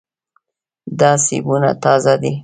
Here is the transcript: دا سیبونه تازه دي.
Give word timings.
دا 0.99 1.11
سیبونه 1.25 1.69
تازه 1.83 2.13
دي. 2.21 2.31